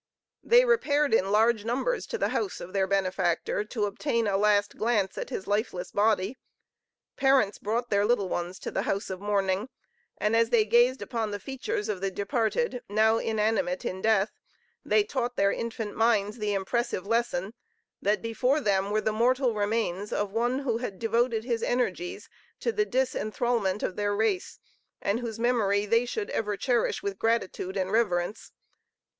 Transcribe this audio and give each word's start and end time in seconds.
They 0.43 0.65
repaired 0.65 1.13
in 1.13 1.31
large 1.31 1.63
numbers 1.63 2.07
to 2.07 2.17
the 2.17 2.29
house 2.29 2.59
of 2.59 2.73
their 2.73 2.87
benefactor 2.87 3.63
to 3.65 3.85
obtain 3.85 4.25
a 4.25 4.35
last 4.35 4.75
glance 4.75 5.15
at 5.15 5.29
his 5.29 5.45
lifeless 5.45 5.91
body. 5.91 6.39
Parents 7.17 7.59
brought 7.59 7.91
their 7.91 8.03
little 8.03 8.27
ones 8.27 8.57
to 8.61 8.71
the 8.71 8.81
house 8.81 9.11
of 9.11 9.21
mourning, 9.21 9.69
and 10.17 10.35
as 10.35 10.49
they 10.49 10.65
gazed 10.65 11.03
upon 11.03 11.29
the 11.29 11.39
features 11.39 11.87
of 11.87 12.01
the 12.01 12.09
departed, 12.09 12.81
now 12.89 13.19
inanimate 13.19 13.85
in 13.85 14.01
death, 14.01 14.31
they 14.83 15.03
taught 15.03 15.35
their 15.35 15.51
infant 15.51 15.95
minds 15.95 16.39
the 16.39 16.55
impressive 16.55 17.05
lesson, 17.05 17.53
that 18.01 18.23
before 18.23 18.59
them 18.59 18.89
were 18.89 19.01
the 19.01 19.11
mortal 19.13 19.53
remains 19.53 20.11
of 20.11 20.31
one 20.31 20.57
who 20.65 20.79
had 20.79 20.97
devoted 20.97 21.43
his 21.43 21.61
energies 21.61 22.27
to 22.59 22.71
the 22.71 22.85
disenthralment 22.87 23.83
of 23.83 23.95
their 23.97 24.15
race, 24.15 24.57
and 24.99 25.19
whose 25.19 25.37
memory 25.37 25.85
they 25.85 26.05
should 26.07 26.31
ever 26.31 26.57
cherish 26.57 27.03
with 27.03 27.19
gratitude 27.19 27.77
and 27.77 27.91
reverence. 27.91 28.51